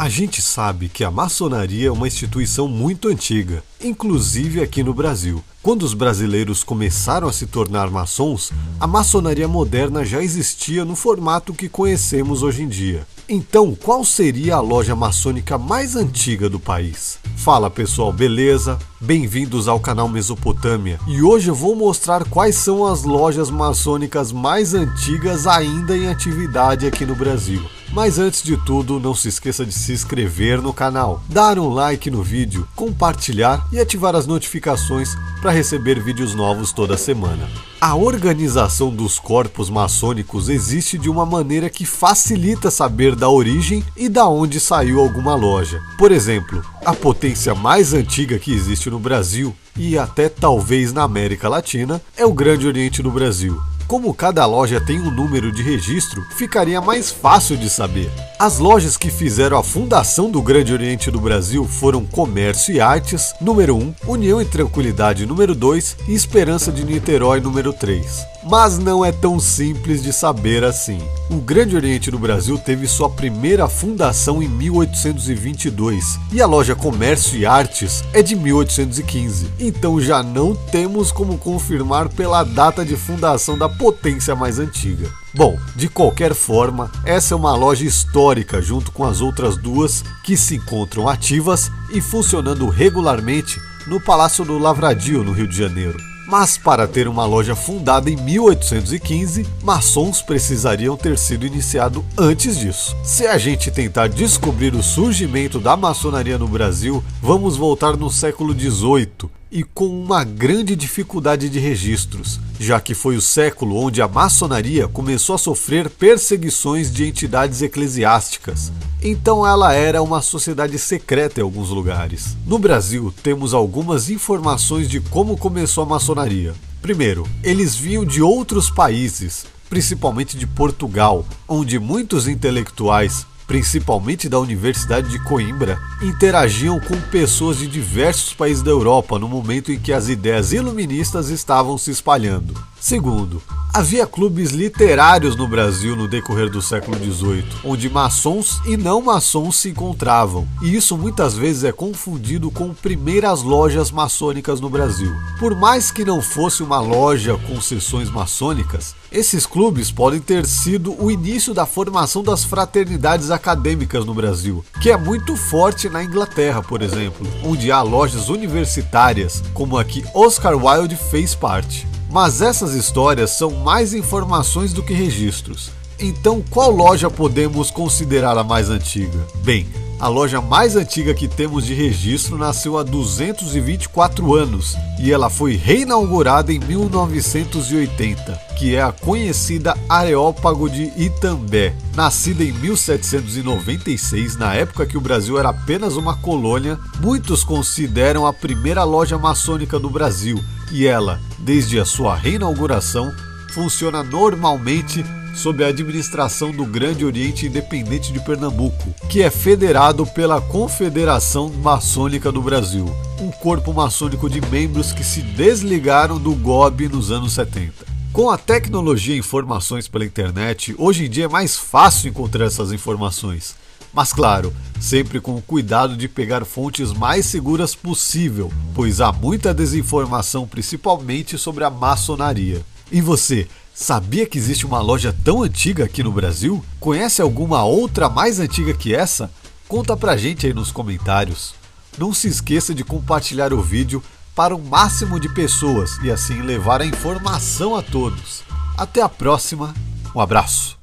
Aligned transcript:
A 0.00 0.08
gente 0.08 0.40
sabe 0.40 0.88
que 0.88 1.04
a 1.04 1.10
maçonaria 1.10 1.88
é 1.88 1.92
uma 1.92 2.08
instituição 2.08 2.66
muito 2.66 3.06
antiga, 3.06 3.62
inclusive 3.78 4.62
aqui 4.62 4.82
no 4.82 4.94
Brasil. 4.94 5.44
Quando 5.62 5.82
os 5.82 5.92
brasileiros 5.92 6.64
começaram 6.64 7.28
a 7.28 7.32
se 7.34 7.46
tornar 7.46 7.90
maçons, 7.90 8.50
a 8.80 8.86
maçonaria 8.86 9.46
moderna 9.46 10.02
já 10.02 10.22
existia 10.22 10.86
no 10.86 10.96
formato 10.96 11.52
que 11.52 11.68
conhecemos 11.68 12.42
hoje 12.42 12.62
em 12.62 12.68
dia. 12.68 13.06
Então, 13.28 13.74
qual 13.74 14.02
seria 14.02 14.54
a 14.54 14.60
loja 14.60 14.96
maçônica 14.96 15.58
mais 15.58 15.94
antiga 15.94 16.48
do 16.48 16.58
país? 16.58 17.18
Fala 17.36 17.68
pessoal, 17.68 18.10
beleza? 18.10 18.78
Bem-vindos 18.98 19.68
ao 19.68 19.78
canal 19.78 20.08
Mesopotâmia 20.08 20.98
e 21.06 21.22
hoje 21.22 21.48
eu 21.50 21.54
vou 21.54 21.76
mostrar 21.76 22.24
quais 22.24 22.54
são 22.54 22.86
as 22.86 23.02
lojas 23.02 23.50
maçônicas 23.50 24.32
mais 24.32 24.72
antigas 24.72 25.46
ainda 25.46 25.94
em 25.94 26.08
atividade 26.08 26.86
aqui 26.86 27.04
no 27.04 27.14
Brasil. 27.14 27.62
Mas 27.92 28.20
antes 28.20 28.40
de 28.42 28.56
tudo, 28.56 29.00
não 29.00 29.14
se 29.14 29.26
esqueça 29.26 29.66
de 29.66 29.72
se 29.72 29.92
inscrever 29.92 30.62
no 30.62 30.72
canal, 30.72 31.20
dar 31.28 31.58
um 31.58 31.68
like 31.68 32.08
no 32.08 32.22
vídeo, 32.22 32.66
compartilhar 32.76 33.66
e 33.72 33.80
ativar 33.80 34.14
as 34.14 34.28
notificações 34.28 35.16
para 35.42 35.50
receber 35.50 35.98
vídeos 35.98 36.32
novos 36.32 36.72
toda 36.72 36.96
semana. 36.96 37.48
A 37.80 37.96
organização 37.96 38.90
dos 38.90 39.18
corpos 39.18 39.68
maçônicos 39.68 40.48
existe 40.48 40.96
de 40.98 41.10
uma 41.10 41.26
maneira 41.26 41.68
que 41.68 41.84
facilita 41.84 42.70
saber 42.70 43.16
da 43.16 43.28
origem 43.28 43.82
e 43.96 44.08
da 44.08 44.28
onde 44.28 44.60
saiu 44.60 45.00
alguma 45.00 45.34
loja. 45.34 45.80
Por 45.98 46.12
exemplo, 46.12 46.62
a 46.84 46.94
potência 46.94 47.56
mais 47.56 47.92
antiga 47.92 48.38
que 48.38 48.52
existe 48.52 48.88
no 48.88 49.00
Brasil 49.00 49.52
e 49.76 49.98
até 49.98 50.28
talvez 50.28 50.92
na 50.92 51.02
América 51.02 51.48
Latina 51.48 52.00
é 52.16 52.24
o 52.24 52.32
Grande 52.32 52.68
Oriente 52.68 53.02
do 53.02 53.10
Brasil. 53.10 53.60
Como 53.90 54.14
cada 54.14 54.46
loja 54.46 54.80
tem 54.80 55.00
um 55.00 55.10
número 55.10 55.50
de 55.50 55.64
registro, 55.64 56.24
ficaria 56.36 56.80
mais 56.80 57.10
fácil 57.10 57.56
de 57.56 57.68
saber. 57.68 58.08
As 58.38 58.60
lojas 58.60 58.96
que 58.96 59.10
fizeram 59.10 59.58
a 59.58 59.64
fundação 59.64 60.30
do 60.30 60.40
Grande 60.40 60.72
Oriente 60.72 61.10
do 61.10 61.20
Brasil 61.20 61.64
foram 61.64 62.06
Comércio 62.06 62.72
e 62.72 62.80
Artes, 62.80 63.34
número 63.40 63.74
1, 63.74 63.94
União 64.06 64.40
e 64.40 64.44
Tranquilidade, 64.44 65.26
número 65.26 65.56
2 65.56 65.96
e 66.06 66.14
Esperança 66.14 66.70
de 66.70 66.84
Niterói, 66.84 67.40
número 67.40 67.72
3. 67.72 68.24
Mas 68.42 68.78
não 68.78 69.04
é 69.04 69.12
tão 69.12 69.38
simples 69.38 70.02
de 70.02 70.12
saber 70.12 70.64
assim. 70.64 70.98
O 71.30 71.36
Grande 71.36 71.76
Oriente 71.76 72.10
do 72.10 72.18
Brasil 72.18 72.56
teve 72.56 72.86
sua 72.86 73.08
primeira 73.08 73.68
fundação 73.68 74.42
em 74.42 74.48
1822 74.48 76.18
e 76.32 76.40
a 76.40 76.46
loja 76.46 76.74
Comércio 76.74 77.38
e 77.38 77.44
Artes 77.44 78.02
é 78.14 78.22
de 78.22 78.34
1815. 78.34 79.50
Então 79.58 80.00
já 80.00 80.22
não 80.22 80.54
temos 80.54 81.12
como 81.12 81.36
confirmar 81.36 82.08
pela 82.08 82.42
data 82.42 82.84
de 82.84 82.96
fundação 82.96 83.58
da 83.58 83.68
potência 83.68 84.34
mais 84.34 84.58
antiga. 84.58 85.10
Bom, 85.34 85.58
de 85.76 85.88
qualquer 85.88 86.34
forma, 86.34 86.90
essa 87.04 87.34
é 87.34 87.36
uma 87.36 87.54
loja 87.54 87.84
histórica 87.84 88.60
junto 88.60 88.90
com 88.90 89.04
as 89.04 89.20
outras 89.20 89.56
duas 89.56 90.02
que 90.24 90.36
se 90.36 90.56
encontram 90.56 91.08
ativas 91.08 91.70
e 91.92 92.00
funcionando 92.00 92.68
regularmente 92.68 93.60
no 93.86 94.00
Palácio 94.00 94.44
do 94.44 94.58
Lavradio, 94.58 95.22
no 95.22 95.32
Rio 95.32 95.46
de 95.46 95.56
Janeiro. 95.56 96.09
Mas 96.30 96.56
para 96.56 96.86
ter 96.86 97.08
uma 97.08 97.26
loja 97.26 97.56
fundada 97.56 98.08
em 98.08 98.14
1815, 98.14 99.44
maçons 99.64 100.22
precisariam 100.22 100.96
ter 100.96 101.18
sido 101.18 101.44
iniciado 101.44 102.04
antes 102.16 102.56
disso. 102.56 102.96
Se 103.02 103.26
a 103.26 103.36
gente 103.36 103.68
tentar 103.68 104.08
descobrir 104.08 104.72
o 104.72 104.82
surgimento 104.82 105.58
da 105.58 105.76
maçonaria 105.76 106.38
no 106.38 106.46
Brasil, 106.46 107.02
vamos 107.20 107.56
voltar 107.56 107.96
no 107.96 108.08
século 108.08 108.54
18 108.54 109.28
e 109.50 109.64
com 109.64 109.88
uma 109.88 110.22
grande 110.22 110.76
dificuldade 110.76 111.48
de 111.48 111.58
registros, 111.58 112.38
já 112.60 112.80
que 112.80 112.94
foi 112.94 113.16
o 113.16 113.20
século 113.20 113.76
onde 113.76 114.00
a 114.00 114.06
maçonaria 114.06 114.86
começou 114.86 115.34
a 115.34 115.38
sofrer 115.38 115.90
perseguições 115.90 116.92
de 116.92 117.08
entidades 117.08 117.60
eclesiásticas. 117.60 118.70
Então 119.02 119.46
ela 119.46 119.72
era 119.72 120.02
uma 120.02 120.20
sociedade 120.20 120.78
secreta 120.78 121.40
em 121.40 121.42
alguns 121.42 121.70
lugares. 121.70 122.36
No 122.46 122.58
Brasil, 122.58 123.12
temos 123.22 123.54
algumas 123.54 124.10
informações 124.10 124.88
de 124.90 125.00
como 125.00 125.38
começou 125.38 125.84
a 125.84 125.86
maçonaria. 125.86 126.54
Primeiro, 126.82 127.26
eles 127.42 127.74
vinham 127.74 128.04
de 128.04 128.20
outros 128.20 128.70
países, 128.70 129.46
principalmente 129.70 130.36
de 130.36 130.46
Portugal, 130.46 131.24
onde 131.48 131.78
muitos 131.78 132.28
intelectuais, 132.28 133.26
principalmente 133.46 134.28
da 134.28 134.38
Universidade 134.38 135.08
de 135.08 135.22
Coimbra, 135.24 135.78
interagiam 136.02 136.78
com 136.78 137.00
pessoas 137.10 137.58
de 137.58 137.66
diversos 137.66 138.34
países 138.34 138.62
da 138.62 138.70
Europa 138.70 139.18
no 139.18 139.28
momento 139.28 139.72
em 139.72 139.78
que 139.78 139.94
as 139.94 140.08
ideias 140.08 140.52
iluministas 140.52 141.30
estavam 141.30 141.78
se 141.78 141.90
espalhando. 141.90 142.54
Segundo, 142.80 143.42
havia 143.74 144.06
clubes 144.06 144.52
literários 144.52 145.36
no 145.36 145.46
Brasil 145.46 145.94
no 145.94 146.08
decorrer 146.08 146.48
do 146.48 146.62
século 146.62 146.96
XVIII, 146.96 147.44
onde 147.62 147.90
maçons 147.90 148.58
e 148.66 148.74
não 148.74 149.02
maçons 149.02 149.56
se 149.56 149.68
encontravam, 149.68 150.48
e 150.62 150.74
isso 150.74 150.96
muitas 150.96 151.34
vezes 151.34 151.64
é 151.64 151.72
confundido 151.72 152.50
com 152.50 152.72
primeiras 152.72 153.42
lojas 153.42 153.90
maçônicas 153.90 154.62
no 154.62 154.70
Brasil. 154.70 155.12
Por 155.38 155.54
mais 155.54 155.90
que 155.90 156.06
não 156.06 156.22
fosse 156.22 156.62
uma 156.62 156.80
loja 156.80 157.36
com 157.46 157.60
sessões 157.60 158.08
maçônicas, 158.08 158.94
esses 159.12 159.44
clubes 159.44 159.92
podem 159.92 160.18
ter 160.18 160.46
sido 160.46 160.96
o 160.98 161.10
início 161.10 161.52
da 161.52 161.66
formação 161.66 162.22
das 162.22 162.44
fraternidades 162.44 163.30
acadêmicas 163.30 164.06
no 164.06 164.14
Brasil, 164.14 164.64
que 164.80 164.90
é 164.90 164.96
muito 164.96 165.36
forte 165.36 165.90
na 165.90 166.02
Inglaterra, 166.02 166.62
por 166.62 166.80
exemplo, 166.80 167.26
onde 167.44 167.70
há 167.70 167.82
lojas 167.82 168.30
universitárias, 168.30 169.42
como 169.52 169.76
a 169.76 169.84
que 169.84 170.02
Oscar 170.14 170.56
Wilde 170.56 170.96
fez 170.96 171.34
parte. 171.34 171.86
Mas 172.10 172.42
essas 172.42 172.74
histórias 172.74 173.30
são 173.30 173.50
mais 173.50 173.94
informações 173.94 174.72
do 174.72 174.82
que 174.82 174.92
registros. 174.92 175.70
Então, 175.98 176.42
qual 176.50 176.70
loja 176.70 177.08
podemos 177.08 177.70
considerar 177.70 178.36
a 178.36 178.42
mais 178.42 178.68
antiga? 178.68 179.18
Bem, 179.44 179.68
a 180.00 180.08
loja 180.08 180.40
mais 180.40 180.76
antiga 180.76 181.12
que 181.12 181.28
temos 181.28 181.66
de 181.66 181.74
registro 181.74 182.38
nasceu 182.38 182.78
há 182.78 182.82
224 182.82 184.34
anos 184.34 184.74
e 184.98 185.12
ela 185.12 185.28
foi 185.28 185.56
reinaugurada 185.56 186.50
em 186.50 186.58
1980, 186.58 188.32
que 188.58 188.74
é 188.74 188.82
a 188.82 188.92
conhecida 188.92 189.76
Areópago 189.88 190.70
de 190.70 190.90
Itambé. 190.96 191.74
Nascida 191.94 192.42
em 192.42 192.52
1796, 192.52 194.36
na 194.36 194.54
época 194.54 194.86
que 194.86 194.96
o 194.96 195.00
Brasil 195.02 195.38
era 195.38 195.50
apenas 195.50 195.96
uma 195.96 196.16
colônia, 196.16 196.78
muitos 197.00 197.44
consideram 197.44 198.26
a 198.26 198.32
primeira 198.32 198.84
loja 198.84 199.18
maçônica 199.18 199.78
do 199.78 199.90
Brasil 199.90 200.42
e 200.72 200.86
ela, 200.86 201.20
desde 201.38 201.78
a 201.78 201.84
sua 201.84 202.16
reinauguração, 202.16 203.12
funciona 203.52 204.02
normalmente 204.02 205.04
sob 205.34 205.64
a 205.64 205.68
administração 205.68 206.52
do 206.52 206.64
Grande 206.64 207.04
Oriente 207.04 207.46
Independente 207.46 208.12
de 208.12 208.20
Pernambuco, 208.20 208.94
que 209.08 209.22
é 209.22 209.30
federado 209.30 210.06
pela 210.06 210.40
Confederação 210.40 211.48
Maçônica 211.48 212.30
do 212.30 212.42
Brasil, 212.42 212.86
um 213.20 213.30
corpo 213.30 213.72
maçônico 213.72 214.28
de 214.28 214.40
membros 214.40 214.92
que 214.92 215.04
se 215.04 215.20
desligaram 215.20 216.18
do 216.18 216.34
GOB 216.34 216.88
nos 216.88 217.10
anos 217.10 217.32
70. 217.32 217.86
Com 218.12 218.28
a 218.28 218.36
tecnologia 218.36 219.14
e 219.14 219.18
informações 219.18 219.86
pela 219.86 220.04
internet, 220.04 220.74
hoje 220.76 221.06
em 221.06 221.10
dia 221.10 221.26
é 221.26 221.28
mais 221.28 221.56
fácil 221.56 222.10
encontrar 222.10 222.44
essas 222.44 222.72
informações. 222.72 223.54
Mas 223.92 224.12
claro, 224.12 224.52
sempre 224.80 225.20
com 225.20 225.34
o 225.34 225.42
cuidado 225.42 225.96
de 225.96 226.08
pegar 226.08 226.44
fontes 226.44 226.92
mais 226.92 227.26
seguras 227.26 227.74
possível, 227.74 228.52
pois 228.74 229.00
há 229.00 229.12
muita 229.12 229.52
desinformação, 229.54 230.46
principalmente 230.46 231.36
sobre 231.36 231.64
a 231.64 231.70
maçonaria. 231.70 232.62
E 232.92 233.00
você, 233.00 233.46
sabia 233.80 234.26
que 234.26 234.36
existe 234.36 234.66
uma 234.66 234.78
loja 234.80 235.14
tão 235.24 235.42
antiga 235.42 235.84
aqui 235.84 236.02
no 236.02 236.12
Brasil? 236.12 236.62
Conhece 236.78 237.22
alguma 237.22 237.64
outra 237.64 238.10
mais 238.10 238.38
antiga 238.38 238.74
que 238.74 238.94
essa? 238.94 239.30
Conta 239.66 239.96
pra 239.96 240.18
gente 240.18 240.46
aí 240.46 240.52
nos 240.52 240.70
comentários. 240.70 241.54
Não 241.96 242.12
se 242.12 242.28
esqueça 242.28 242.74
de 242.74 242.84
compartilhar 242.84 243.54
o 243.54 243.62
vídeo 243.62 244.02
para 244.34 244.54
o 244.54 244.62
máximo 244.62 245.18
de 245.18 245.28
pessoas 245.30 245.96
e 246.02 246.10
assim 246.10 246.42
levar 246.42 246.82
a 246.82 246.86
informação 246.86 247.74
a 247.74 247.82
todos. 247.82 248.42
Até 248.76 249.00
a 249.00 249.08
próxima, 249.08 249.74
um 250.14 250.20
abraço. 250.20 250.79